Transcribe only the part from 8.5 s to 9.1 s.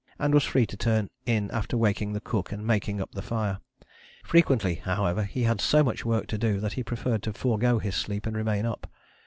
up.